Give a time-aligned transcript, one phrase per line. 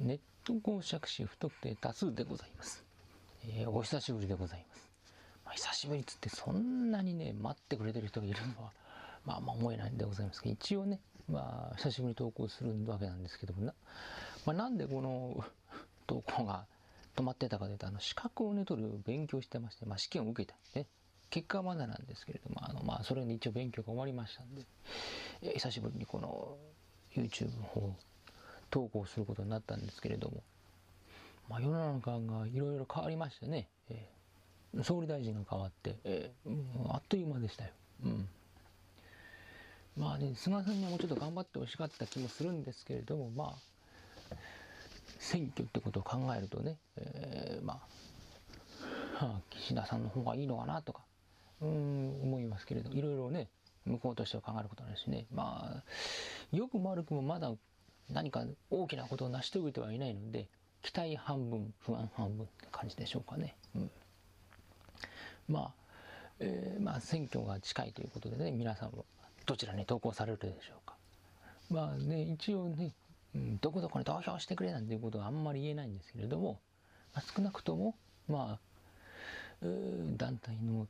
[0.00, 2.84] ネット公爵士不特定多数でございます。
[3.44, 4.90] えーお久しぶりでございます。
[5.44, 8.72] まあ、久しぶりっつってそんなにね、待ってくれてる人がいるのは、
[9.24, 13.74] まあまあ思えないんでございますけど、一応ね、まあ久しぶりに投稿するわけなんですけどもな、
[14.46, 15.44] まあ、なんでこの
[16.06, 16.66] 投稿が
[17.16, 20.86] 止まってたかというと、あの資格をね、取る勉強してまして、まあ試験を受けたんで、ね、
[21.30, 24.62] 結果はまだなんですけれども、あのまあそれに一応勉強が終わりましたんで、
[25.42, 26.56] え久しぶりにこの
[27.16, 27.96] YouTube の方
[28.70, 30.42] 投稿することになったんですけれども、
[31.48, 34.18] まあ、世の中がいろいろ変わりましてね、えー
[34.82, 37.70] 総理大臣が変わって、えーうんあっという間でしたよ。
[38.04, 38.28] うん、
[39.96, 43.54] まあね、菅さんにはもうちょっと頑張ってほしかった気もするんですけれども、ま
[44.30, 44.34] あ、
[45.18, 47.80] 選挙ってことを考えるとね、えーま
[49.20, 51.00] あ、はあ岸田さんの方がいいのかなとか、
[51.62, 53.48] うん、思いますけれど、いろいろね、
[53.86, 55.82] 向こうとしては考えることないしね、ま
[56.52, 57.50] あ、よくも悪くもまだ
[58.10, 60.46] 何か大きなことを成し遂げてはいないので、
[60.82, 63.56] 期待半分、不安半分って感じでしょうかね。
[63.74, 63.90] うん、
[65.48, 65.72] まあ、
[66.40, 69.04] えーまあ、選挙が近いということでね、皆さんは
[69.46, 70.94] どちらに投稿されるでしょうか。
[71.70, 72.94] まあね、一応ね、
[73.34, 76.60] うん、どこどこに投票してくれなんていうことはあんまり言えないんですけれども、
[77.14, 77.94] まあ、少なくとも、
[78.28, 78.58] まあ、
[79.62, 80.86] えー団体の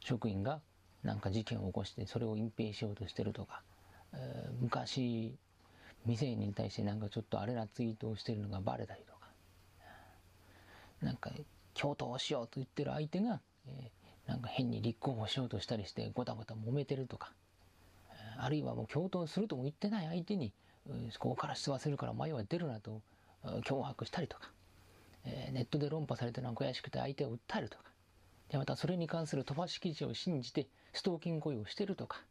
[0.00, 0.60] 職員が
[1.02, 3.62] なんか事件を起こしてそれを隠蔽しようとしてるとか、
[4.12, 5.34] えー昔
[6.06, 9.18] 未成年に対してなんかちょっとあれなツイートをしてるのがバレたりとか。
[11.00, 11.30] なんか
[11.74, 17.32] 共闘しようと言ってる相手が、えーなんか変に立候補しようとしたりしてごたごた揉めてるとか。
[18.38, 20.52] あるいはもう共闘するとも言ってない相手に
[20.88, 23.02] うんここから出馬するから前は出るなと
[23.64, 24.50] 脅迫したりとか、
[25.24, 27.84] えーネットで論破されてるのが悔しくて相手を訴えるとか。
[28.48, 32.22] でまたそれに関する飛ばし記事を信じてストーキング行為をしてるとか、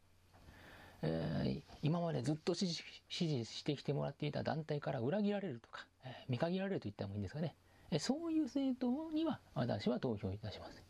[1.02, 7.56] えー今までずっと支持してきてもらっていた団体から裏切られるとか、えー見限られると言った方がいいんですかね、
[7.90, 10.82] えーそういう政党には私は投票いたします。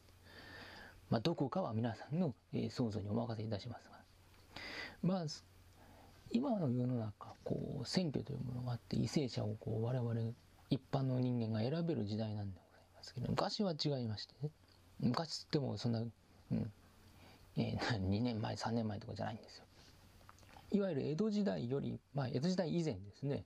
[1.11, 3.97] まあ、どこかは皆さんの、えー想像にお任せいたしますが、
[5.03, 5.25] まあ、
[6.31, 10.15] 今の世の中、こう、選挙というものがあって、為政者をこう我々
[10.71, 14.51] 一般の人間が選べる時代なんでございますけど、昔は違いましてね、
[15.01, 16.05] 昔っつってもそんな、う
[16.55, 16.73] ん、
[17.57, 19.65] えー2年前、3年前とかじゃないんですよ。
[20.73, 23.45] いわゆる江戸時代より、まあ、江戸時代以前ですね、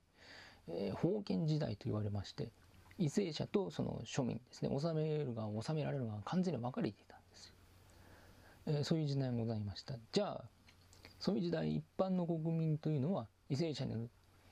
[0.69, 2.51] えー封建時代と言われまして、
[2.99, 7.55] 為政者とその庶民ですね、治める側、治められる側が完全に分かれていたんですよ。
[8.67, 9.95] えーそういう時代がございました。
[10.13, 10.45] じゃあ、
[11.19, 14.09] そういう時代、一般の国民というのは、為政者の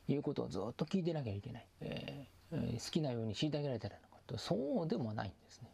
[0.09, 1.67] 言うことをずっと聞いてなきゃいけない。
[1.81, 5.71] えーえー好きなように虐げられてるのかと、そうでもないんですね。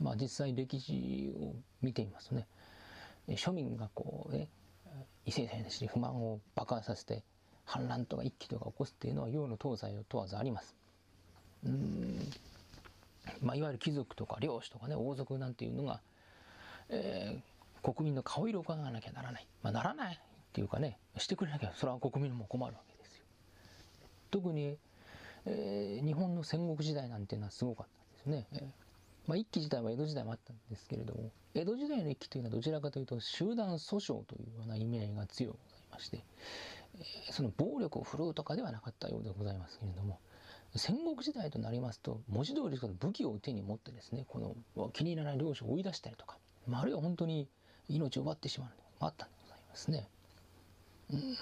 [0.00, 2.46] まあ実際歴史を見てみますとね、
[3.28, 4.48] 庶民がこうね、
[5.30, 7.22] 為政者にし不満を爆発させて、
[7.64, 10.74] 反乱とか一揆とか起こすっていうのは、洋の東西を問わずあります。
[11.64, 12.30] うん
[13.42, 16.00] まあ、いわゆる貴族とか領主とかね、王族なんていうのが、
[16.88, 17.40] えー
[17.80, 19.46] 国民の顔色を伺わなきゃならない。
[19.62, 20.18] まあ、ならないっ
[20.52, 23.24] ていうかね、してくれなきゃ、それは国民も困るわけですよ。
[24.32, 24.76] 特に、
[25.46, 28.46] えー日本の戦国時代なんていうのはすごかったんですね。
[28.52, 28.62] えー
[29.28, 36.24] まあ、一揆自体は江戸時代もあったんですけれども、江戸時代の一揆というのはどちらかというと、集団訴訟というような意味合いが強くございまして、
[37.32, 40.20] その暴力を振るうとかではなかったようでございますけれども、
[40.76, 47.48] 戦国時代となりますと、文字通りその武器を手に持ってですね、この気に入らない領主を追い出したりとか、まああるいは本当に
[47.88, 50.08] 命を奪ってしまうのもあったんでございますね。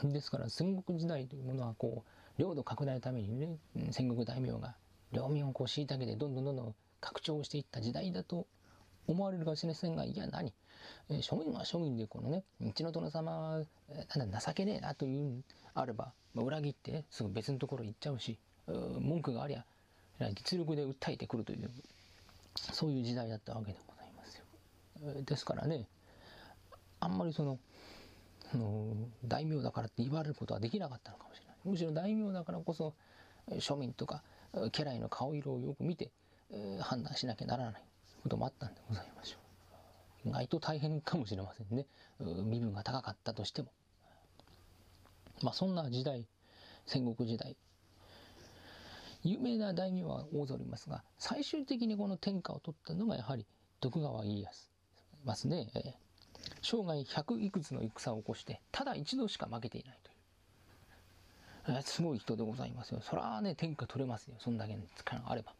[0.04, 2.04] ですから戦国時代というものはこ
[2.38, 3.58] う領土拡大のためにね
[3.90, 4.76] 戦国大名が
[5.12, 8.46] 領民をこう虐げてどんどんどんどん拡張していった時代だと
[9.08, 10.52] 思われるかもしれませんがいや何、
[11.10, 15.42] えー庶民は庶民でこのねうちの殿様はえーなんだ情けねえなという
[15.74, 19.64] あれば、まあ、裏切ってすぐ別のところ行っちゃうしう文句がありゃ
[20.34, 21.70] 実力で訴えてくるという
[22.56, 24.44] そういう時代だったわけでございますよ。
[25.02, 25.86] えーですからね
[27.00, 27.58] あんまりその
[28.52, 28.94] あの
[29.24, 31.56] 大名だからって言われることはできなかったのかもしれない。
[31.64, 32.94] むしろ大名だからこそ
[33.48, 34.22] 庶民とか
[34.72, 36.10] 家来の顔色をよく見て、
[36.50, 37.85] えー判断しなきゃならない
[38.26, 39.36] こともあったんでございましょ
[40.24, 40.28] う。
[40.28, 41.86] 意外と大変かもしれませんね。
[42.20, 43.68] 身分が高かったとしても。
[45.42, 46.26] まあそんな時代、
[46.86, 47.56] 戦国時代。
[49.22, 53.46] 有名な大名は大勢おりますが、最終的にこの天下を取ったのがやはり
[53.80, 54.70] 徳川家康
[55.24, 55.70] ますね。
[55.74, 55.92] えー
[56.62, 59.98] 生涯100いくつの戦を起こして、ただ一度しか負けていない
[61.64, 61.78] という。
[61.78, 63.00] えすごい人でございますよ。
[63.00, 64.36] そらね、天下取れますよ。
[64.38, 65.54] そんだけの力があれば。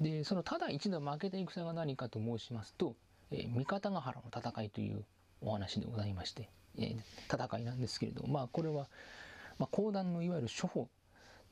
[0.00, 2.94] で、そのただ一度負けた戦が何かと申しますと、
[3.30, 5.04] えー三方ヶ原の戦いという
[5.40, 6.48] お話でございまして、
[6.78, 6.98] えー
[7.32, 8.88] 戦いなんですけれど、まあこれは、
[9.58, 10.88] まあ、講談のいわゆる処方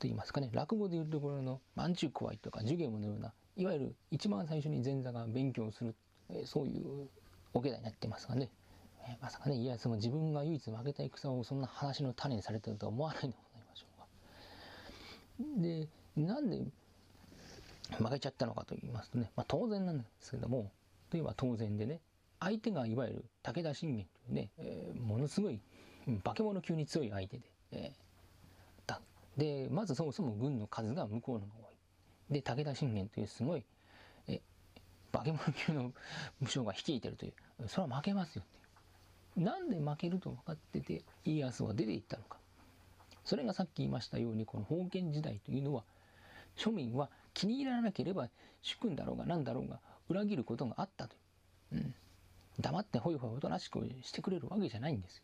[0.01, 5.95] 言いいますかね落語でいうところの「万中怖い」とか「寿ゲム」のようないわゆる一番最初に前座が勉強する、
[6.29, 7.09] えー、そういう
[7.53, 8.49] お下題になってますがね、
[9.07, 15.61] えー、まさかね家康も自分が唯一負けた戦をそんな話の種にされてるとは思わないでございましょうが。
[15.61, 15.87] で
[16.17, 16.61] なんで
[17.93, 20.71] 負けちゃったのかと言いますとね、まあ、当然なんですけども
[21.09, 22.01] といえば当然でね
[22.39, 25.61] 相手がいわゆる武田信玄というね、えー、ものすごい
[26.23, 29.01] 化け物級に強い相手で、えー、だ。
[29.37, 31.75] でまずそもそも軍の数が向こうの方が多い。
[32.33, 33.65] で武田信玄というすごい、
[34.27, 34.41] え
[35.11, 35.93] 化け物級の
[36.41, 39.45] 武将が率いてるというそれは負けますよっていう。
[39.45, 42.37] なんで負けると分かってて家康は出ていったのか。
[43.23, 45.83] それがさっき言いましたようにこの封建時代というのは
[46.55, 48.29] 庶民は気に入らなければ
[48.63, 49.79] 主君だろうが何だろうが
[50.09, 51.15] 裏切ることがあったと
[51.73, 51.93] う、ん、
[52.59, 55.21] 黙ってほいほいおとなしくしてくれるわけじゃないんです、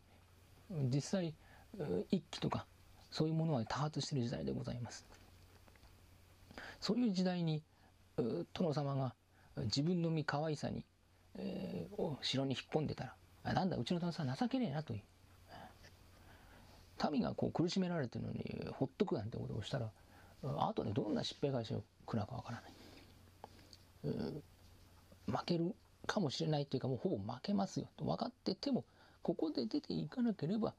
[0.94, 1.34] 実際
[2.10, 2.66] 一揆とか
[3.10, 5.04] そういうものは多発している時代でございます。
[6.80, 7.62] そういう時代に
[8.52, 9.14] 殿様が
[9.56, 10.84] 自分の身可愛さに、
[11.36, 13.14] えー、城に引っ込んでたら
[13.44, 15.02] あなんだうちの旦那さん情けねえなという。
[17.10, 19.90] 民がこう苦しめられてるのにほっとくなんてことをしたら
[20.42, 22.68] 後でどんな失敗返しを食らうかわからな
[24.08, 24.12] い、
[25.26, 25.74] 負ける
[26.06, 27.88] かもしれないというかもうほぼ負けますよ。
[27.96, 28.84] と分かってても
[29.22, 30.74] ここで出ていかなければ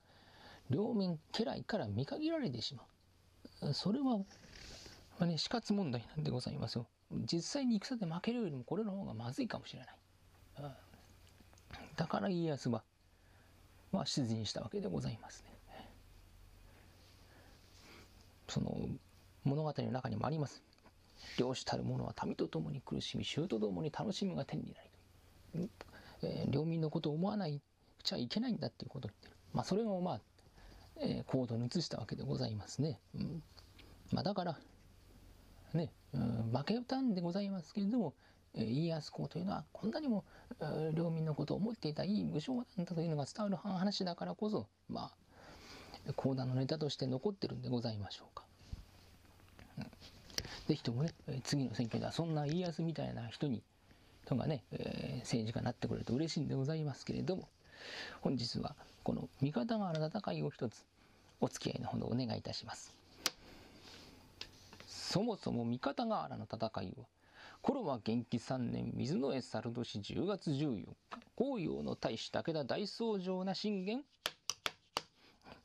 [0.70, 2.84] 領民家来から見限られてしま
[3.62, 3.74] う。
[3.74, 4.26] それは、ま
[5.20, 6.86] あね、死活問題なんでございますよ。
[7.32, 9.90] 実際に戦で負けるよりもこれの方がまずいかもしれない、
[11.96, 12.84] だから家康は、
[13.92, 15.54] まあ、出陣したわけでございますね。
[18.50, 18.76] その
[19.44, 20.64] 物語の中にもあります。
[21.38, 25.70] 漁師たる者は民と共に苦しみ、衆と共に楽しむが天になり。
[26.24, 27.62] えー、領民のことを思わない
[28.04, 29.36] ちゃいけないんだっていうことを言ってる。
[29.54, 30.22] まあ、それをまあ、
[30.98, 33.00] えー、行動に移したわけでございますね。
[33.16, 33.44] うん、
[34.12, 34.60] まあ、だから、
[35.74, 38.14] ね、うん、負けたんでございますけれども、
[38.54, 40.24] えー、家康公というのはこんなにも、
[40.60, 45.12] えー、領民のことを思っていたいい武将なんだというのが伝わる話だからこそ、ま
[46.08, 48.46] あ、講談のネタとして残ってるんでございましょうか。
[50.68, 51.14] ぜひともね、
[51.44, 53.62] 次の選挙ではそんな家康みたいな人に、
[54.26, 57.50] 人がね、えー、政治家になってくれると嬉しいんでございますけれども、
[58.22, 60.86] 本日はこの三方ヶ原戦いを一つ
[61.42, 62.96] お付き合いのほどお願いいたします。
[64.88, 67.06] そもそも三方ヶ原の戦いは、
[67.62, 70.88] 頃は元気3年水の江猿年10月14日、
[71.36, 74.04] 紅葉の大使武田大僧正な信玄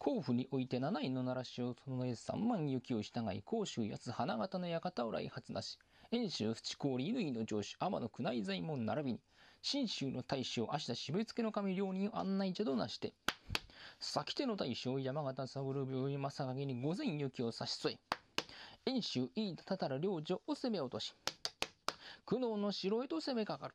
[0.00, 5.76] 甲府において七位の奈良市を整え三万雪を従い、甲州八つ花形の館を来発なし、
[6.12, 9.20] 遠州淵郡乾の城主天野宮内左衛門並びに、
[9.60, 13.12] 信州の大将芦田渋付の神両人を案内茶となして、
[13.98, 17.98] 先手の大将山形三郎病院正影に御前雪を差し添え、
[18.86, 21.12] 遠州飯田たたら領女を攻め落とし、
[22.24, 23.74] 久能の城へと攻めかかる。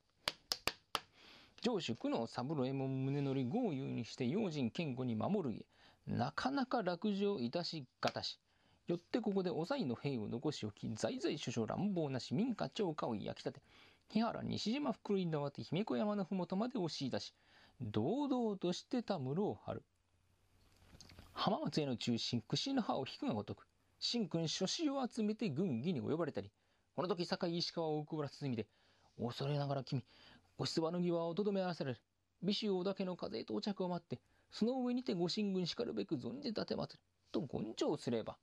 [1.61, 5.65] 城主久能三郎右衛門宗則豪遊にして用心堅固に守る家、
[6.07, 8.39] なかなか落城いたしがたし、
[8.87, 13.65] よってここでおさいの兵を残し置き、在々諸々乱暴なし民家長家を焼き立て、
[14.09, 17.33] 日原西島袋井縄手姫子山の麓まで押し出し、
[17.81, 19.83] 堂々としてた室を張る。
[21.31, 23.65] 浜松への中心、串の葉を引くがごとく、
[23.97, 26.51] 新君諸子を集めて軍議に及ばれたり、
[26.95, 28.67] この時堺石川を奥ら包みで、
[29.17, 30.03] 恐れながら君、
[30.57, 32.01] お出馬の際をとどめ合わせられる。
[32.43, 34.19] 美酒王だけの風へ到着を待って、
[34.53, 36.99] その上にてご神軍しかるべく存じ立てまつる。
[37.31, 38.37] と言上すれば、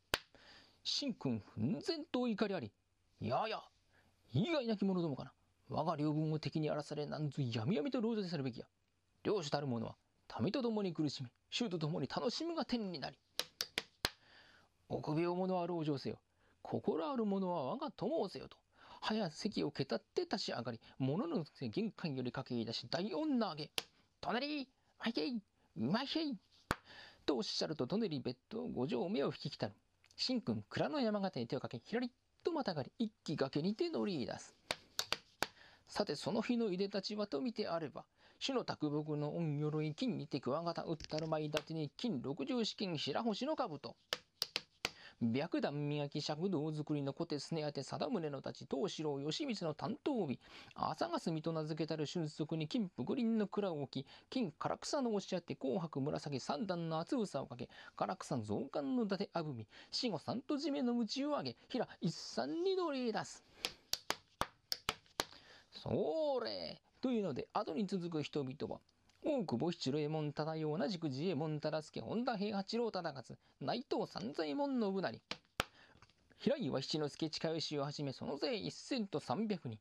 [0.85, 2.73] 神君奮然と怒りあり、
[3.21, 3.62] いやや、
[4.35, 5.33] 意外なき者どもかな。
[5.69, 8.67] 我が領軍を敵に荒らされ、なんぞやみやみと籠城さるべきや。
[9.23, 9.95] 領主たる者は、
[10.40, 13.17] 民と共に苦しみ、衆と共に楽しむが天になり。
[14.88, 16.19] 臆病者は籠城せよ。
[16.62, 18.57] 心ある者は我が友をせよと。
[19.00, 23.71] 早席をけたって立ち上がり、物の玄関より駆け出し、大女上げ。
[24.21, 25.40] 隣、まいけい
[25.77, 26.37] うまいへい
[27.27, 29.75] とおっしゃると、トネリ別途五条目を引き来たる。
[30.27, 32.11] 神君、蔵の山形に手をかけ、ひらりっ
[32.43, 34.55] とまたがり、一気崖にて乗り出す。
[35.89, 38.05] さて、その日のいでたちはと見てあれば、
[38.39, 43.97] 主の卓木の御鎧金にてクワガタ打ったる舞立てに金六十四金白星の兜。
[45.23, 50.41] 白檀磨き尺道作りの小手すね当て貞宗の太刀東四郎義満の担当日。
[50.75, 63.45] 朝霞と名付けたる俊足に金福林の蔵を置き金唐草の押し合って紅白紫三段の厚房をかけ唐草増刊の伊達あぶみ死後三と締めの鞭を上げ平一三に乗り出す。
[65.73, 66.81] それ。
[67.00, 68.81] というので後に続く人々は
[69.23, 75.21] 大久保七郎右衛門忠代同じく自衛門忠助本田平八郎忠勝内藤三左衛門信成。
[76.39, 79.79] 平岩七之助近吉をはじめその勢一千と三百人。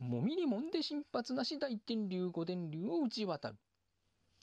[0.00, 3.56] もみにもんで心発なし大天竜五天竜を打ち渡る。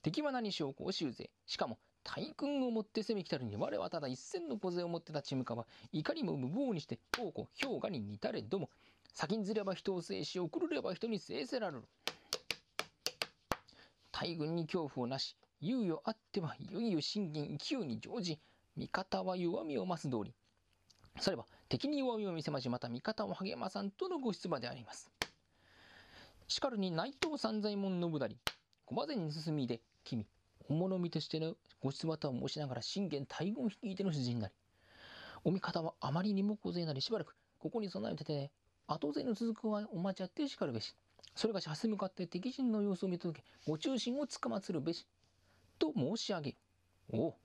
[0.01, 8.70] 敵は何しよう甲州勢しかも大軍を持って攻め来たるに我はただ一千の小勢を持って立ち向かばいかにも無謀にして宝庫氷河に似たれども。
[9.13, 11.84] 先んずれば人を制し送るれば人に制せられる。
[14.19, 18.39] 大軍に恐怖をなし猶予あってはいよいよ信玄勢いに乗じ
[18.75, 20.33] 味方は弱みを増す通り
[21.19, 25.12] それは敵に弱みを見せましまた味方を励まさんとのご出馬であります。
[26.47, 28.36] しかるに内藤三左衛門信成
[28.86, 30.25] 駒前に進みで君
[30.67, 34.53] 本物見としてのご出馬と申しながら信玄大軍を率いての主人なり
[35.43, 38.50] お味方はあまりにも小勢なりしばらくここに備えてて
[38.88, 40.95] 後勢の続くはお待ちあってしかるべし。
[41.38, 45.06] それがし明日向かって敵陣の様子を見届けご中心をつかまつるべし
[45.77, 46.56] と申し上げ
[47.13, 47.36] おお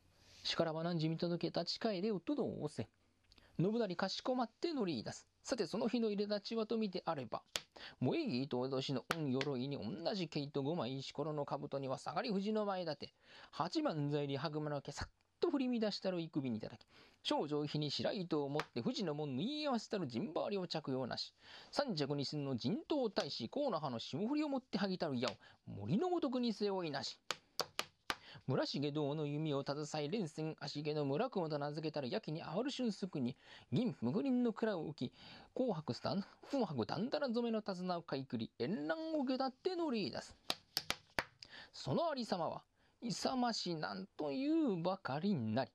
[0.43, 2.89] しからば何時見届け立ち返れよとの仰せ
[3.59, 5.27] 信成かしこまって乗り出す。
[5.45, 7.43] さてその日の入れ立ちはと見てあれば
[8.01, 13.15] 萌え木と脅しの恩鎧に同じ毛糸五枚石ころの兜には下がり藤の前立て
[13.51, 15.11] 八番在り羽熊の毛さっ
[15.53, 16.87] 振り乱したる幾首にいただき
[17.23, 21.35] 少女日に白糸を持って富士の門縫い合わせたる陣羽織を着用なし
[21.71, 25.35] 三着にすんの陣頭大使河野葉の霜降りを持ってはぎたる矢を
[25.67, 27.19] 森のごとくに背負いなし。
[28.49, 33.37] 村重堂の弓を携え連戦足毛の村雲と名付けたるやきにあわる春足に
[33.71, 35.13] 銀無グリンの蔵を浮き
[35.55, 40.37] 紅白スタン紅白だんだら染めの手綱をかいくり縁乱を下って乗り出す。
[41.73, 42.63] そのありさまは
[43.03, 45.73] 勇ましなんというばかりなり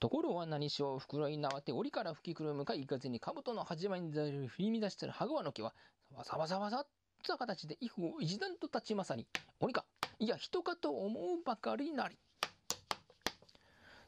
[0.00, 5.74] ところは何しろ袋に縄手折から吹きくる向かい風に兜の始まりに振り乱してる羽川の毛は
[6.16, 6.86] わさわさわさっ
[7.22, 9.26] と形で威風を一段と立ちまさに
[9.60, 9.84] 鬼か
[10.18, 12.18] いや人かと思うばかりなり。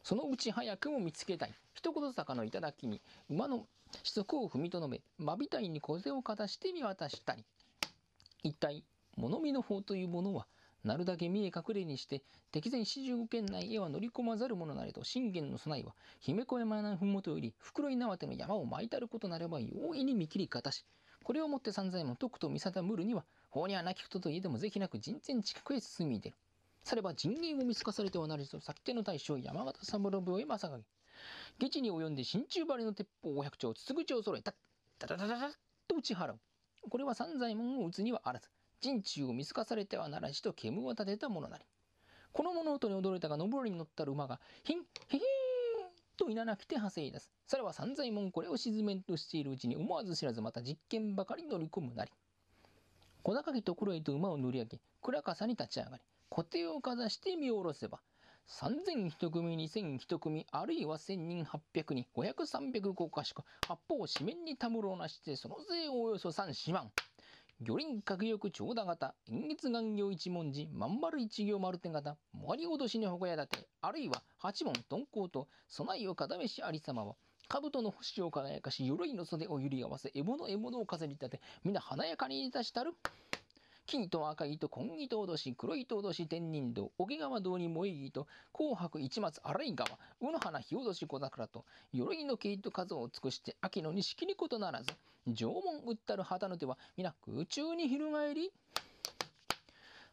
[0.02, 1.54] そのうち早くも見つけたい。
[1.74, 3.66] 一言坂の頂に馬の
[4.02, 7.44] 子息を踏みとどめ馬びたいに小勢をかたして見渡したり。
[8.42, 8.84] 一体
[9.16, 10.46] 物見の方というものは
[10.84, 20.84] なるだけ見え隠れにして敵前四十五県内へは乗り込まざる者なれと信玄の備えは姫小山の麓より袋井縄手の山を巻いたることなれば容易に見切りかたし
[21.22, 26.36] これをもって三左衛門とくと見定むるには法にはなきことといえどもぜひなく人前近くへ進み出る。
[26.84, 30.82] されば人間を見透かされてはなりと先手の大将山形三郎病へ正影。
[31.58, 34.52] 下地に及んで真鍮張りの鉄砲を百丁、筒口を揃えた、
[34.98, 35.50] たたたたた
[35.86, 36.40] と打ち払う。
[36.88, 38.48] これは三左衛門を打つにはあらず、
[38.82, 41.64] 陣中を見透かされてはならじと煙を立てたものなり。
[42.32, 45.20] この物音に驚いたが、登りに乗った馬が、ひん、ひひー
[46.16, 47.30] といななきて派生出す。
[47.46, 52.10] それは三左衛門これを沈めんとしているうちに思わず知らずまた実験ばかり乗り込むなり。
[53.22, 58.00] 小高きところへと馬を乗り上げ、暗かさに立ち上がり、固定をかざして見下ろせば、
[58.46, 66.90] 三千一組、二千一組、あるいは千人八百人、五百三百五かしか、八方四面にたむろうなして、その勢およそ三四万。
[67.64, 77.14] 魚輪角翼長田型、円月眼行一文字、まん丸一行丸手型、周り脅しにほこや立て、あるいは八門鈍行と、備えを固めしありさまは、
[77.48, 82.94] 兜の星を輝かし、鎧の袖を揺り合わせ、獲物獲物を風に立て、皆華やかにいたしたる。
[83.92, 89.90] 金と赤いと金木と脅し、黒いと脅し天人堂、桶川堂に萌え木と、紅白一松荒井川、
[90.22, 94.94] うの花日脅し小桜と、鎧の毛糸数を尽くして、秋の錦に異ならず、
[95.26, 98.50] 縄文打ったる旗の手は、皆空中に翻り、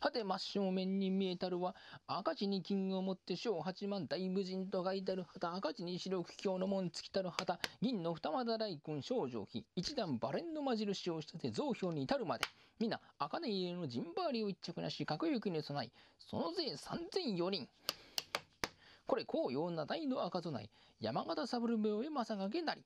[0.01, 1.75] はて真正面に見えたるは
[2.08, 5.24] 赤字に金を持って小八万大無人と書いてある。
[5.24, 12.46] 旗赤字に白く京の門尽きたる旗銀の二股大根少女碑一段バレンの魔印をしたて増票に至るまで。
[12.79, 17.68] 皆茜家の陣羽織を一着なし核行きに備えその勢三千四人。
[19.06, 20.70] これ紅葉な大の赤備え。
[21.01, 22.86] 山形三郎へ正掛けなり。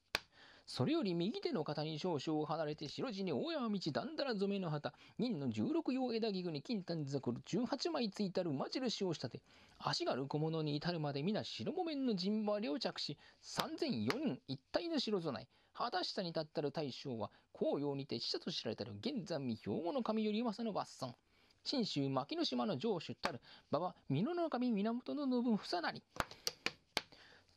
[0.66, 7.42] それより右手の肩に少々離れて白地に大山道だんだら染めの旗、銀の十六葉枝木具に金丹ざくる。
[7.46, 9.42] 十八枚ついたる馬印を仕立て、
[9.78, 18.94] 足がる小物に至るまで皆白木綿の陣馬両着し、三千四人一体の白備え、旗下に立ったる大将は、紅葉にて死者と知られたる。
[19.00, 21.14] 現在兵庫の神より噂の抜山。
[21.66, 23.42] 信州牧野島の城主たる。
[23.70, 26.02] 馬場美濃の神源信房なり。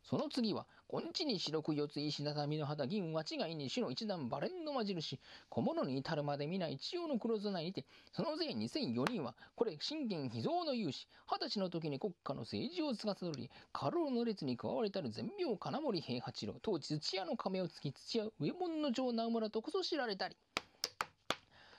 [0.03, 20.37] その次は、こんちに白く四つ石畳の肌銀は違いに白一段バレンの魔印、小物に至るまで皆一応の黒備えにて、その勢二千四人は、これ信玄秘蔵の勇士、二十歳の時に国家の政治を司り、家老の列に加われたる全病金森平八郎、当時土屋の亀を突き土屋上門の長直村とこそ知られたり。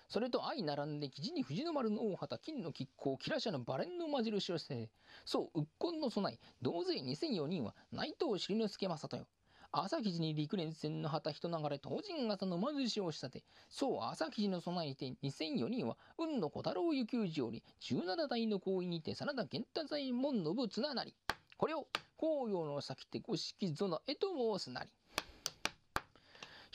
[0.08, 4.90] それと相並んで、生地に藤の丸の大旗、金の亀甲、吉良社のバレンの魔印をして、
[5.26, 9.28] そう、鬱婚の備え、同勢二千四人は、内藤尻之助正豊。
[9.74, 21.14] 朝記事に陸連戦の旗人流れ東神型の貧しを仕立て、そう朝記事の備えて2004人は、運の小太郎幸氏より17代の行為にて真田玄太左衛門信綱なり。
[21.58, 21.88] これを
[22.18, 24.90] 紅葉の先手五色園へと申すなり。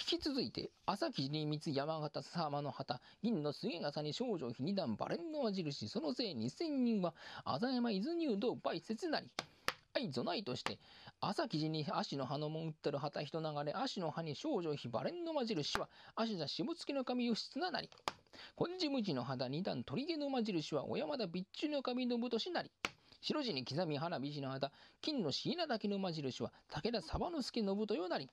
[0.03, 9.31] 引き続いて、朝記に三山形様の旗、銀の杉笠に少女比二段バレンの矢印、そのせい二千人は、浅山伊豆入道梅雪なり。
[9.95, 10.81] はいぞないとして、
[11.21, 17.89] 朝記事に足の葉のもんってる旗人流れ、足の葉に少女比バレンの矢印は、足座下付きの神義経なり。
[18.57, 22.73] 金地無地の肌二段鳥毛の矢印は、小山田備中の神信年なり。
[23.21, 28.29] 白地に刻み花火地の肌、金の椎名岳の矢印は、武田サバ之助信豊なり。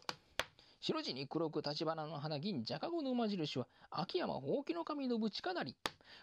[0.82, 5.76] 白地に黒く立花の花銀赤子の馬印は秋山ほうきの神のぶちかなり。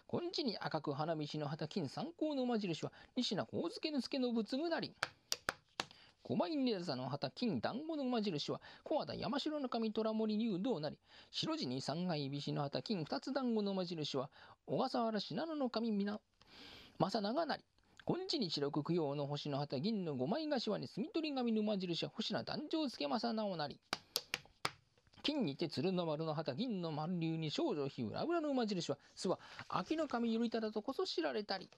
[0.07, 4.95] 今地に赤く花道の旗金三光の馬印は西名光助の助のぶつぐなり。
[6.23, 10.97] 五枚ネザの旗金団子の馬印は小和田山城の神虎森入道なり。
[11.29, 14.31] 白地に三階菱の旗金二つ団子の馬印は
[14.65, 16.19] 小笠原信濃の神皆
[16.97, 17.63] 正長なり。
[18.05, 23.79] 今地に白く供養の星の旗銀の五枚頭に住取神の馬印は星名壇上助正直なり。
[25.27, 31.69] 金にて鶴の丸の旗、銀の満流に少女比裏裏の馬印は、巣は秋の神よりただとこそ知られたり。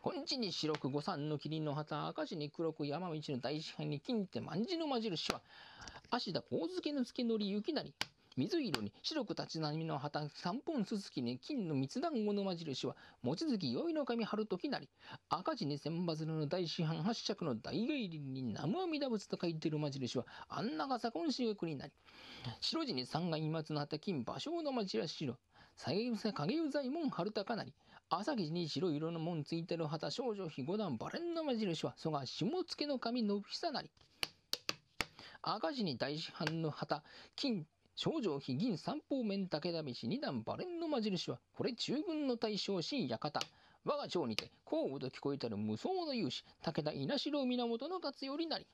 [0.00, 5.40] 今地に白く五三の麒麟の旗、赤字に黒く山道の大支配に金って万字の馬印は、
[6.10, 7.92] 足田大月の付のり雪なり。
[8.36, 14.88] 水色に白く立ち波の旗三本すすきに金の蜜団子の魔印は望月宵の神春時なり。
[15.28, 21.92] 赤字に千羽鶴の大師範八尺の大外輪に南無阿弥陀仏と書いている魔印はあんなが左近主役になり。
[22.60, 25.36] 白地に三階松の旗金芭蕉の魔印は
[25.84, 27.74] 影湯左門春高なり。
[28.08, 33.90] 朝木に白色の門ついてる旗少女非五段バレンの魔印は蘇我下付の神信久なり。
[35.42, 37.02] 赤字に大師範の旗
[37.36, 37.66] 金
[38.02, 43.38] 少女非銀三方面武田飯二段バレンの魔印は、これ中軍の大将新館。
[43.84, 48.66] 我が町にて、甲部と聞こえたる無双の勇士、武田稲城源の達よりなり。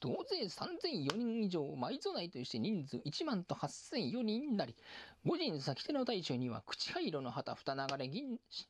[0.00, 4.76] 同勢三千四人以上、埋蔵内として人数一万と八千四人なり、
[5.24, 8.68] 五人先手の大将には、口灰色の旗二流れ銀、シ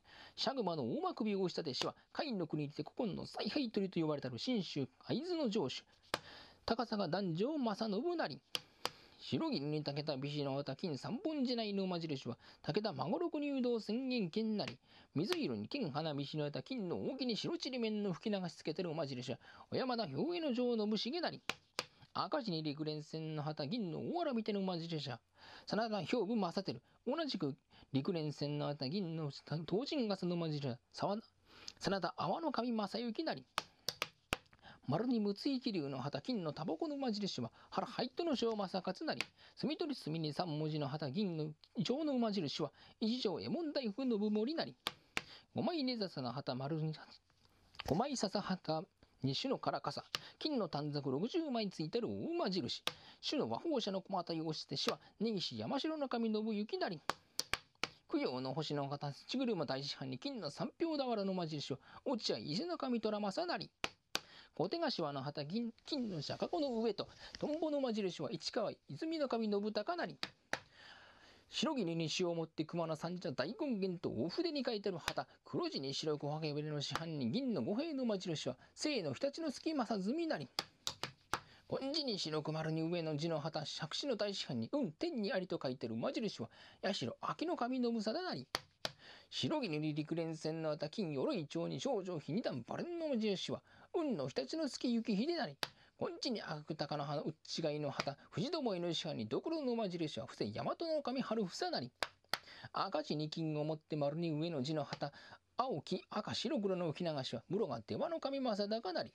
[0.49, 5.83] ャグマの大間首をした弟子は、甲斐の国にて古今の采配取りと呼ばれたる信州会津の城主、
[6.65, 8.39] 高さが男女正信なり。
[9.27, 14.77] 白銀に武田美士の旗金三本時内の馬印は武田孫六入道宣言剣なり。
[15.15, 19.39] 水色に金花美士の旗金の大きに白ちり面の吹き流しつけてる馬印は
[19.71, 21.41] 小山田兵衛の城の武士なり。
[22.13, 25.19] 赤字に陸連戦の旗銀の大原見ての馬印は
[25.65, 26.79] 真田兵部正輝。
[27.07, 27.55] 同じく
[27.93, 30.77] 陸連戦の旗銀の東神笠の馬印は
[31.79, 33.43] 真田阿波の神正幸なり。
[34.87, 39.21] 丸に六井気流の旗金のタバコの馬印は腹入っとの小正勝なり
[39.55, 41.47] 住取隅に三文字の旗銀の
[41.79, 44.75] 上の馬印は一条右衛門大夫の部森なり。
[45.55, 46.93] 五枚根笹の旗丸に
[47.87, 48.83] 五枚笹旗
[49.23, 50.03] 二種の唐傘
[50.37, 52.83] 金の短冊六十枚ついてる大馬印
[53.27, 57.01] 種の和宝者の駒田をして死は根岸山城の神信行なり。
[58.11, 63.45] 供養の星の方、ちぐるま大師藩に金の三票俵の馬印を、落合伊勢の神虎正
[64.55, 64.65] なり。
[64.65, 70.17] 小手柏の旗銀金の釈迦子の上とトンボの魔印は市川泉の神信高なり
[71.49, 80.49] 白木に西を持って熊野三社大権現と大筆に書いてある旗黒地に白くはげぶれの師範に銀の五兵の魔印は清の日立の隙正住なり
[81.67, 86.49] 本字に白く丸に上の字の旗釈子の大師範に運天にありと書いてる魔印は
[86.81, 88.47] 八代秋の神信貞なり
[89.29, 93.61] 白木に陸連戦のあた金鎧町に少女日二段バレンの無印は
[93.97, 95.55] 運の日立の月雪秀なり
[95.97, 98.17] こんちに赤く高の花内違いの旗。
[98.29, 101.89] 藤どもいの師範にどころの馬印は伏せ大和の神春房なり
[102.73, 105.13] 赤字に金を持って丸に上の字の旗。
[105.55, 109.13] 青黄赤白黒の浮き流しは室が出羽の神正高なり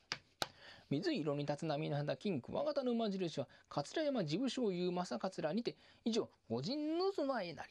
[0.88, 7.70] 水色に立つ波の旗金熊形の馬印は桂山事務所有正桂にて以上五陣の備えなり。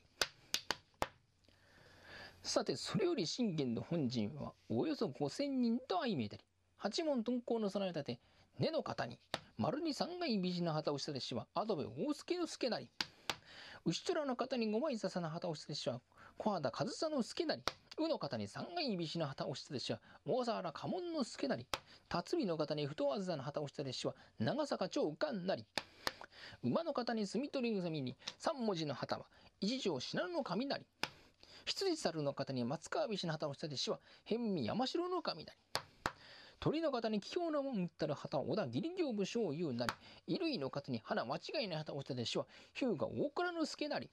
[2.44, 6.44] さてそれより信玄の本陣はおよそ5,000人と相見えたり。
[6.82, 8.20] 八門遁甲の備え立て
[8.58, 9.20] 根の方に
[9.58, 12.88] 丸に三階美人の旗をした弟子はアドベ大助の助なり。
[13.86, 16.02] 牛虎の方に五枚笹の旗をした弟子は
[16.38, 17.64] 小畑上総の助なり。
[17.98, 21.68] 宇の方に三階美人の旗をした弟子は大沢原家紋の助なり。
[22.08, 25.66] 辰巳の方に太あずさの旗をした弟子は長坂長官なり。
[26.64, 29.26] 馬の方に住取り組に三文字の旗は
[29.60, 30.86] 一条信濃の雷
[31.66, 35.60] 羊猿の方に松川菱の旗をした弟子は辺見山城の神なり。
[36.60, 39.94] 鳥の方に気境なもん打ったる旗を織田義理行武将言うなり
[40.28, 44.10] 衣類の方に花間違いない旗をしたでしは日向大倉之助なり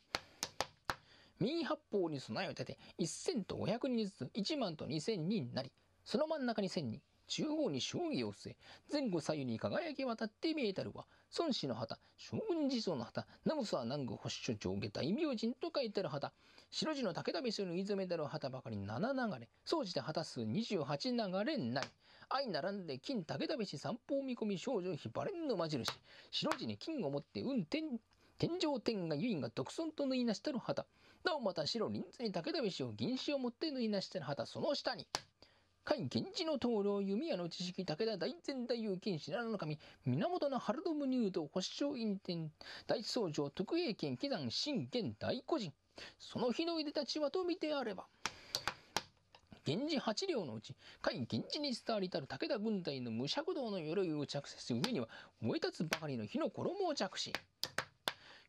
[1.40, 5.72] 右八方に備えを立て一千と五百人ずつ一万と二千人なり
[6.04, 8.56] その真ん中に千人中央に将棋を据え
[8.92, 11.04] 前後左右に輝き渡って見えたるは
[11.36, 16.32] 孫子の旗将軍地蔵の旗南無は南宮保守上下大明神と書いてある旗
[16.70, 21.84] 白地の武田飯のいずめたる旗ばかり7流れ総じて旗数28流れない
[22.28, 25.86] 相並んで金武田飯三方見込み少女非バレンの魔印。
[26.32, 27.82] 白地に金を持って運転
[28.38, 30.86] 天上天が唯が独尊と縫いなしたる旗。
[31.24, 34.44] なおまた白臨津に武田飯を銀紙を持って縫いなしたる旗。
[34.46, 35.06] その下に
[35.84, 42.50] 甲斐源氏の灯籠弓矢の知識武田大前大勇金白の神源の春ム入道保証院天
[42.88, 45.72] 大僧正徳英県喜山信玄大古人
[46.18, 48.06] その日のいでたちはと見てあれば
[49.66, 55.08] 源氏八両のうち甲斐源氏に伝わりたる武田軍隊の武者道の鎧を着せす上には
[55.40, 57.32] 燃え立つばかりの火の衣を着し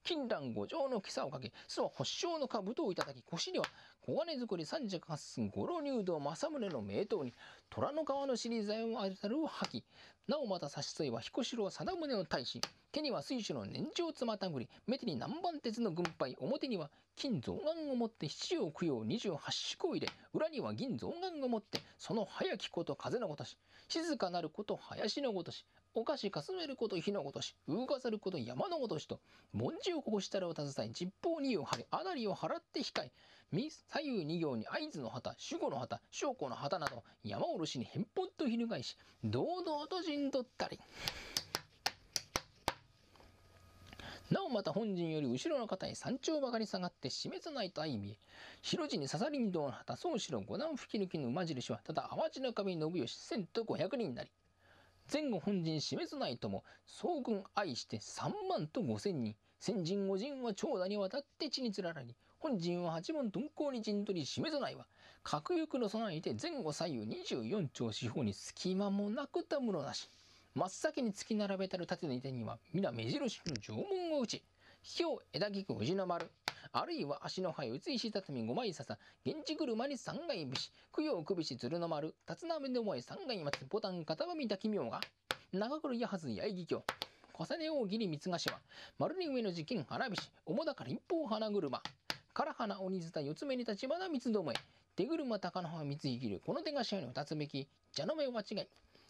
[0.07, 3.65] 金蘭五条の袈裟をかけ、巣は発祥の兜をいただき、腰には
[4.09, 7.33] 小金作り三尺八寸五郎入道正宗の名刀に、
[7.69, 9.85] 虎の皮の尻材を当たるを吐き、
[10.29, 12.61] なおまた差し添えは彦四郎貞宗の大使、
[12.93, 19.03] 手には水手の年長つまたぐり、目手に南蛮鉄の軍配、表には金象眼を持って七を供養。
[19.03, 23.57] 二十八宿を入れ、裏には銀象眼を持って、その早きこと風のごとし、
[23.89, 25.65] 静かなること林のごとし、
[25.99, 29.19] お菓子かすめること火のごとし、動かせること山のごとしと、
[29.51, 33.11] 文字をここしたらを携え、実方二を張り、あなりを払って控え、
[33.51, 40.79] 左右二行に合図の旗、守護の旗、証拠の旗など、山おろしに返本と翻し、堂々と陣取ったり。
[44.29, 48.17] なおまた本陣より後ろの方へ山頂ばかり下がって示さないと相見え
[48.61, 54.29] 白地に刺さりん道の旗宗城五段吹き抜きの馬印はただ淡路の壁信義千と五百人なり
[55.11, 59.35] 前後本陣示すないとも総軍愛して三万と五千人。
[59.59, 64.85] 先陣五陣は長蛇にわたって地につららに本陣は八門鈍行に陣取り示さないは
[65.23, 70.09] 核行の備えて前後左右二十四丁四方に隙間もなくたむろなし。
[70.57, 74.43] 真っ先に突き並べたる盾の手には皆目印の縄文を打ち
[74.81, 76.31] 火を枝菊宇治の丸
[76.71, 85.01] あるいは足の灰つ石畳五枚笹源氏車に三階節供養首し鶴の丸辰鍋の前三階松ボタン片網滝妙が。
[85.53, 86.83] 長黒やはず八重木京
[87.33, 88.59] 重ね大喜利三つ頭
[88.99, 91.81] 丸に上の事件花火師主だから一方花車。
[92.33, 94.55] 唐花鬼塚四つ目に立花三つどもえ。
[94.97, 98.67] 手車高野葉三つ生きるこの手頭の二つべき蛇の目間違い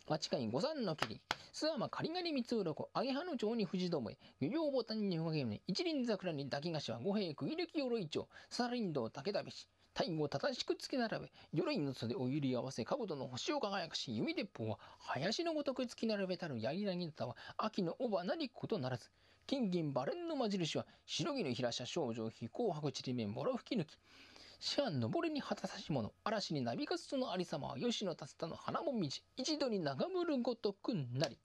[0.09, 1.19] 間違い五三の霧、
[1.53, 19.09] 諏訪間仮狩り三つ鱗、揚げ葉の町に藤どもえ、漁業ボタンにほげむ一輪桜に抱き頭、五兵区入れき鎧町、サラリン道武田飯、大後正しく突き並べ、鎧の袖を揺り合わせ、兜の星を輝かし、弓鉄砲は、林のごとく突き並べたる槍なぎたは、秋の尾花にことならず、
[19.45, 23.97] 金銀バレンの魔印は、白木の平社少女、飛行白ちりめん、ボロ吹き抜き、
[24.59, 31.37] 師範登りに旗差し物嵐になびかすそのありさまは吉野達田の花もみじ一度に長むるごとくなり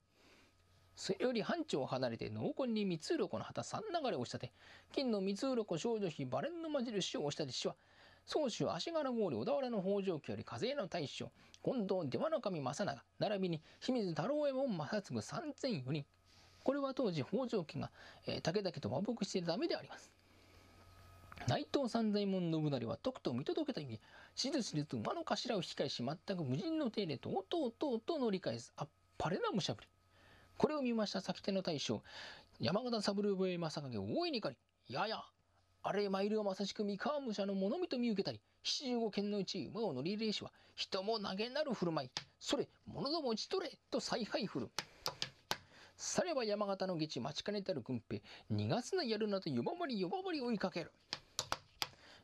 [0.95, 4.51] それより半丁離れて濃紺に三つ鱗の旗三流れをしたて
[4.91, 7.75] 金の三つ鱗少女妃バレンの魔印を押したてしは
[8.25, 11.31] 宗主足柄郡小田原の北条家より風の大将
[11.63, 16.05] 近藤出羽の神正長並びに清水太郎右衛門正次三千四人。
[16.63, 17.89] これは当時北条家が、
[18.27, 20.11] えー、武田家と和睦しているためであります。
[21.47, 23.99] 内藤三左衛門信成はとくと見届けた意味、
[24.35, 29.87] しずしずと馬の頭を引き返し、全く無人の手でとうとうとうと乗り返す、あっぱれな武者ぶり。
[30.57, 31.21] これを見ました。
[31.21, 32.01] 先手の大将、
[32.59, 35.23] 山形三郎兵衛正景大いに怒り、やや、
[35.81, 44.69] あれ参るはまさしく三河武者の物見と見受けたり、七十五県のうち馬を乗り入れしは、人も投げなる振る舞い、それ、物ども打ち取れ、と采配振る。
[45.97, 50.91] されば山形の下地待ちかねたる軍兵、逃がすなやるなと呼ばわり呼ばわり追いかける。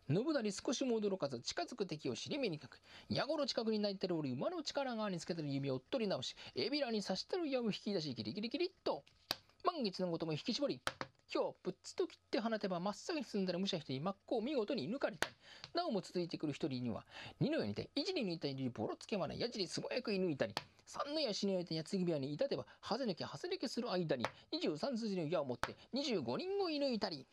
[0.10, 2.82] 信成少しも驚かず近づく敵を尻目にかく。
[3.10, 9.04] 矢頃近くに泣いてる俺馬の力側につけてる指をおっとり直しエビラに刺してる矢を引き出しギリギリギリっと。
[9.64, 10.80] 満月のごとも引き絞り
[11.28, 15.36] 火をぶっつと切って放てば真っ先に進んだら武者一人真っ向を見事に抜かれたり
[15.76, 17.04] なおも続いてくる一人には
[17.40, 27.28] 二の矢にて一に抜いたりボロつけまな矢尻素早く射抜いたり三の矢死に終えて矢継ぎ部屋に至てばはぜ抜けはぜ抜けする間に二十三筋の矢を持って二十五人を射抜いたり。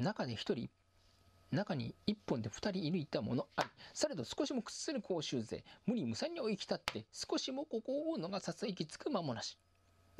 [0.00, 0.68] 中で一人
[1.50, 9.58] 中に一本で二人いるいたものありされど少しも屈する甲州勢無理無産に追いきたって少しもここを逃さず行き着く間もなし。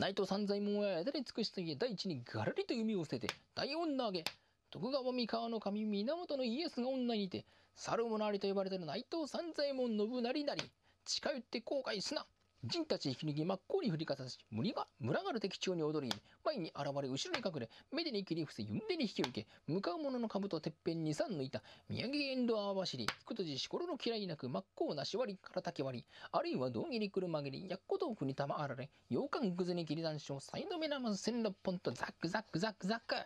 [0.00, 4.24] 内藤三左衛門は枝に尽くしすぎ第一にがらりと弓を捨てて大女上げ
[4.70, 10.62] 徳川三河の神源の家康が女にて猿もなりと呼ばれてる内藤三左衛門信成なり
[11.04, 12.24] 近寄って後悔すな。
[12.62, 33.16] 人たち引き抜き真っ向に振りかざし、森が、群がる敵中に踊り、前に現れ、後ろに隠れ、目でに切り伏せ、ゆんでに引き受け、向かう者の兜てっぺんに三抜いた、宮城エンドア走り、福とじしころの嫌いなく、真っ向なし割り、から竹割り、あるいは胴切り車切り、やっこ豆腐に玉あられ、洋館くずに切り断症、サイド目なまず千六本とザックザックザックザック。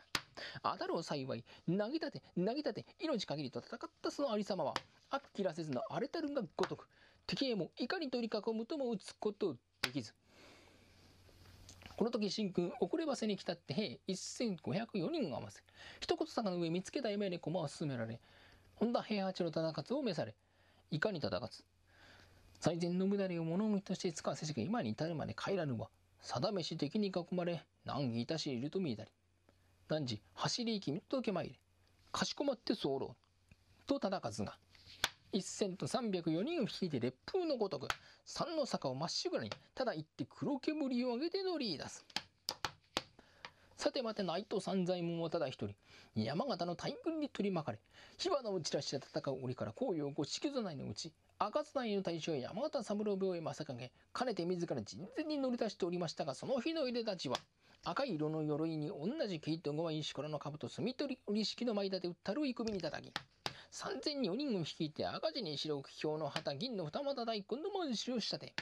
[0.62, 4.74] 当たるを幸い、投げ立て、投げ立て、命限りと戦ったそのありさまは、
[5.10, 6.88] あっきらせずの荒れたるがごとく、
[7.26, 10.12] 敵へもいかに取り囲むとも撃つことできず。
[11.96, 15.62] この時真君遅ればせに来たって兵1504人を合わせ。
[16.00, 18.20] 一言坂の上見つけた夢に駒を進められ
[18.74, 20.34] 本田平八の忠勝を召され
[20.90, 21.64] いかに忠勝。
[22.60, 25.88] 最善の無駄りを物見として使わせしが今に至るまで帰らぬは
[26.20, 29.10] 定めし敵に囲まれ難儀いたしいると見えたり。
[29.88, 31.58] 何時走り行き見届け参れ
[32.10, 33.14] かしこまって候
[33.86, 34.56] と忠勝が
[35.34, 37.88] 一千と三百四人を率いて烈風のごとく
[38.24, 42.04] 山の坂をまっしぐらにただ行って黒煙を上げて乗り出す。
[43.76, 45.74] さて待て内藤三左衛門はただ一人。
[46.14, 47.80] 山形の大軍に取り巻かれ
[48.16, 57.38] 火花を散らして戦う折から紅葉五色内のうち赤津内の大将山形三郎病へ正影かねて自ら人前に乗り出しておりましたがその日のいでたちは
[57.82, 63.12] 赤い色の鎧に同じ毛糸ごわ石ころの兜墨取り織敷の前立て打ったるい首に叩き
[63.76, 68.54] 三千四人を率いて赤字に白く表の旗銀の二股大根の文字をしたて。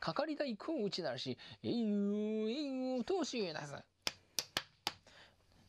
[0.00, 3.74] かかり大根を打ち鳴らしえいうえいうとしへ出す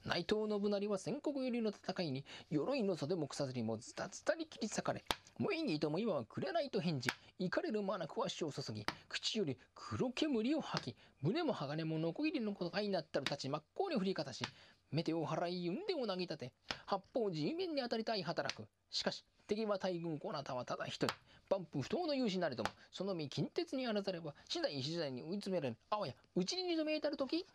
[0.06, 5.04] 内藤信成は戦国よりの戦いに鎧の袖も腐ずりもズタズタに切り裂かれ
[5.39, 7.10] もいにとも今はくれないと返事。
[7.38, 14.46] 怒れるまなく足を注ぎ口より黒煙を吐き胸も鋼もノコギリのことがになったるたち真っ向に振りかたし
[14.91, 16.52] 目手を払いんでを投げ立て
[16.86, 18.65] 八方地面に当たりたい働く。
[18.89, 21.08] しかし敵は大軍こなたはただ一人。
[21.49, 25.78] 万夫不当の勇士なれどもその身近鉄にあらざれば次第次第に追い詰められる。
[25.89, 27.45] あわやうちに二度見えたる時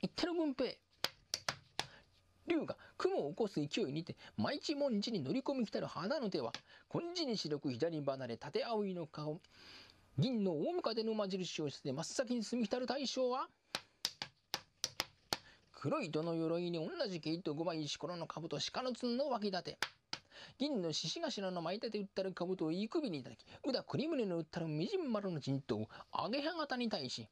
[0.00, 0.78] 言ってる軍兵。
[2.46, 6.52] 竜が雲を起こす勢いにて毎日文字に乗り込み来たる花の手は
[6.90, 9.40] 金地に白く左に離れ縦葵の顔
[10.18, 13.48] 銀の大向かでの魔印をして真っ先に進み来たる大将は
[15.82, 19.78] 黒い糸の鎧に同じ毛糸五枚石ころの兜鹿の角の脇立て。
[20.56, 27.28] 銀の獅子頭の巻いてて打ったる兜をいい首にいただき宇田栗宗の打ったるみじん丸の陣頭揚げ羽型に対し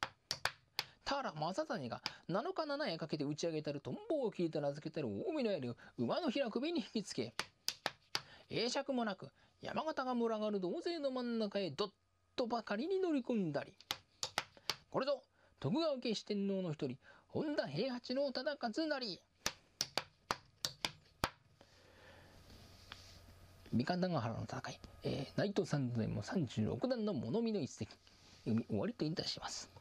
[1.05, 7.33] 田原正谷が7日7夜かけて打ち上げたるトンボを聞いて名付けたる近江の槍を馬の開く首に引きつけ
[8.49, 9.29] 栄釈もなく
[9.61, 11.91] 山形が群がる同勢の真ん中へどっ
[12.35, 13.73] とばかりに乗り込んだり。
[14.89, 15.21] これぞ
[15.61, 16.97] 徳川家四天王の一人
[17.33, 19.21] 本田平八の忠勝なり。
[23.71, 27.89] 三方ヶ原の戦い、えー、内藤三段も36段の物見の一席。
[28.43, 29.80] 読み終わりといたします。